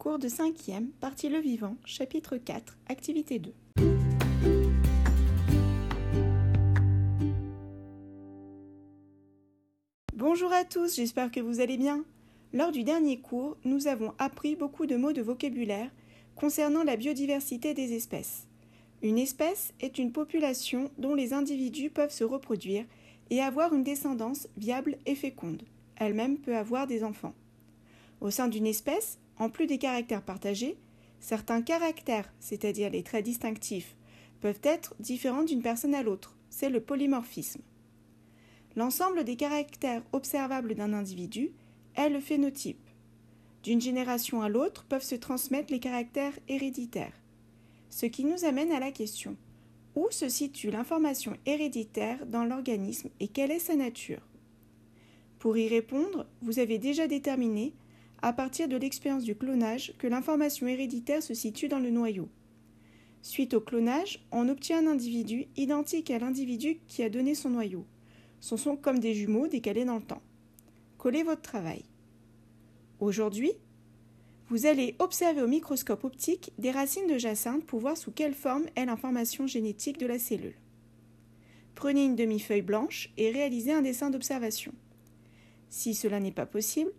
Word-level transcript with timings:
Cours 0.00 0.18
de 0.18 0.28
5e, 0.28 0.86
partie 0.98 1.28
Le 1.28 1.40
Vivant, 1.40 1.76
chapitre 1.84 2.38
4, 2.38 2.78
activité 2.88 3.38
2. 3.38 3.52
Bonjour 10.14 10.50
à 10.54 10.64
tous, 10.64 10.96
j'espère 10.96 11.30
que 11.30 11.40
vous 11.40 11.60
allez 11.60 11.76
bien. 11.76 12.02
Lors 12.54 12.72
du 12.72 12.82
dernier 12.82 13.20
cours, 13.20 13.58
nous 13.66 13.88
avons 13.88 14.14
appris 14.16 14.56
beaucoup 14.56 14.86
de 14.86 14.96
mots 14.96 15.12
de 15.12 15.20
vocabulaire 15.20 15.90
concernant 16.34 16.82
la 16.82 16.96
biodiversité 16.96 17.74
des 17.74 17.92
espèces. 17.92 18.46
Une 19.02 19.18
espèce 19.18 19.74
est 19.80 19.98
une 19.98 20.12
population 20.12 20.90
dont 20.96 21.14
les 21.14 21.34
individus 21.34 21.90
peuvent 21.90 22.10
se 22.10 22.24
reproduire 22.24 22.86
et 23.28 23.42
avoir 23.42 23.74
une 23.74 23.84
descendance 23.84 24.48
viable 24.56 24.96
et 25.04 25.14
féconde. 25.14 25.62
Elle-même 25.96 26.38
peut 26.38 26.56
avoir 26.56 26.86
des 26.86 27.04
enfants. 27.04 27.34
Au 28.22 28.30
sein 28.30 28.48
d'une 28.48 28.66
espèce, 28.66 29.18
en 29.40 29.50
plus 29.50 29.66
des 29.66 29.78
caractères 29.78 30.22
partagés, 30.22 30.76
certains 31.18 31.62
caractères, 31.62 32.32
c'est-à-dire 32.38 32.90
les 32.90 33.02
traits 33.02 33.24
distinctifs, 33.24 33.96
peuvent 34.40 34.60
être 34.62 34.94
différents 35.00 35.42
d'une 35.42 35.62
personne 35.62 35.94
à 35.94 36.02
l'autre. 36.02 36.36
C'est 36.50 36.70
le 36.70 36.80
polymorphisme. 36.80 37.62
L'ensemble 38.76 39.24
des 39.24 39.36
caractères 39.36 40.02
observables 40.12 40.74
d'un 40.74 40.92
individu 40.92 41.50
est 41.96 42.10
le 42.10 42.20
phénotype. 42.20 42.88
D'une 43.62 43.80
génération 43.80 44.42
à 44.42 44.48
l'autre 44.48 44.84
peuvent 44.84 45.02
se 45.02 45.14
transmettre 45.14 45.72
les 45.72 45.80
caractères 45.80 46.38
héréditaires. 46.48 47.18
Ce 47.88 48.06
qui 48.06 48.24
nous 48.24 48.44
amène 48.44 48.72
à 48.72 48.78
la 48.78 48.92
question 48.92 49.36
où 49.96 50.06
se 50.10 50.28
situe 50.28 50.70
l'information 50.70 51.36
héréditaire 51.46 52.24
dans 52.26 52.44
l'organisme 52.44 53.08
et 53.18 53.28
quelle 53.28 53.50
est 53.50 53.58
sa 53.58 53.74
nature? 53.74 54.22
Pour 55.38 55.56
y 55.56 55.66
répondre, 55.66 56.26
vous 56.42 56.58
avez 56.58 56.78
déjà 56.78 57.08
déterminé 57.08 57.72
à 58.22 58.32
partir 58.32 58.68
de 58.68 58.76
l'expérience 58.76 59.24
du 59.24 59.34
clonage 59.34 59.94
que 59.98 60.06
l'information 60.06 60.66
héréditaire 60.66 61.22
se 61.22 61.34
situe 61.34 61.68
dans 61.68 61.78
le 61.78 61.90
noyau. 61.90 62.28
Suite 63.22 63.54
au 63.54 63.60
clonage, 63.60 64.24
on 64.32 64.48
obtient 64.48 64.86
un 64.86 64.92
individu 64.92 65.46
identique 65.56 66.10
à 66.10 66.18
l'individu 66.18 66.80
qui 66.88 67.02
a 67.02 67.10
donné 67.10 67.34
son 67.34 67.50
noyau. 67.50 67.84
Ce 68.40 68.56
sont 68.56 68.76
comme 68.76 68.98
des 68.98 69.14
jumeaux 69.14 69.48
décalés 69.48 69.84
dans 69.84 69.96
le 69.96 70.02
temps. 70.02 70.22
Collez 70.96 71.22
votre 71.22 71.42
travail? 71.42 71.84
Aujourd'hui, 72.98 73.52
vous 74.48 74.66
allez 74.66 74.96
observer 74.98 75.42
au 75.42 75.46
microscope 75.46 76.04
optique 76.04 76.52
des 76.58 76.70
racines 76.70 77.06
de 77.06 77.18
jacinthe 77.18 77.64
pour 77.64 77.80
voir 77.80 77.96
sous 77.96 78.10
quelle 78.10 78.34
forme 78.34 78.66
est 78.74 78.86
l'information 78.86 79.46
génétique 79.46 79.98
de 79.98 80.06
la 80.06 80.18
cellule. 80.18 80.56
Prenez 81.74 82.04
une 82.04 82.16
demi-feuille 82.16 82.62
blanche 82.62 83.10
et 83.16 83.30
réalisez 83.30 83.72
un 83.72 83.82
dessin 83.82 84.10
d'observation. 84.10 84.72
Si 85.68 85.94
cela 85.94 86.20
n'est 86.20 86.32
pas 86.32 86.46
possible, 86.46 86.90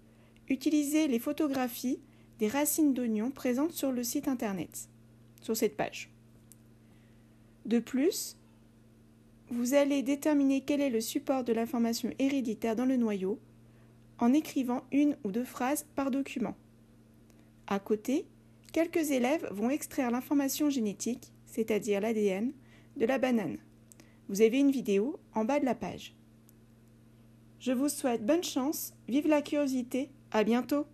utilisez 0.52 1.08
les 1.08 1.20
photographies 1.20 2.00
des 2.40 2.48
racines 2.48 2.94
d'oignon 2.94 3.32
présentes 3.32 3.72
sur 3.72 3.92
le 3.92 4.04
site 4.04 4.28
internet, 4.28 4.90
sur 5.42 5.56
cette 5.56 5.78
page. 5.78 6.12
De 7.66 7.80
plus, 7.80 8.38
vous 9.50 9.74
allez 9.74 10.04
déterminer 10.04 10.62
quel 10.62 10.82
est 10.82 10.90
le 10.90 11.02
support 11.02 11.44
de 11.44 11.54
l'information 11.54 12.12
héréditaire 12.20 12.76
dans 12.76 12.86
le 12.86 12.98
noyau 12.98 13.40
en 14.20 14.34
écrivant 14.34 14.84
une 14.92 15.18
ou 15.24 15.32
deux 15.32 15.46
phrases 15.46 15.86
par 15.96 16.12
document. 16.12 16.56
À 17.68 17.80
côté, 17.80 18.26
quelques 18.74 19.12
élèves 19.12 19.48
vont 19.52 19.70
extraire 19.70 20.12
l'information 20.12 20.70
génétique, 20.70 21.32
c'est-à-dire 21.46 22.02
l'ADN, 22.02 22.52
de 22.98 23.06
la 23.06 23.18
banane. 23.18 23.58
Vous 24.28 24.42
avez 24.42 24.60
une 24.60 24.72
vidéo 24.72 25.20
en 25.34 25.46
bas 25.46 25.60
de 25.60 25.66
la 25.66 25.76
page. 25.76 26.14
Je 27.62 27.72
vous 27.72 27.90
souhaite 27.90 28.26
bonne 28.26 28.44
chance, 28.44 28.92
vive 29.08 29.28
la 29.28 29.44
curiosité 29.44 30.10
à 30.32 30.44
bientôt 30.44 30.88